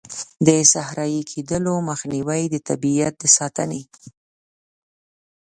[0.47, 3.81] د صحرایې کیدلو مخنیوی، د طبیعیت د ساتنې.